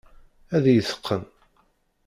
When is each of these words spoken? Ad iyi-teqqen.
Ad 0.55 0.65
iyi-teqqen. 0.67 1.23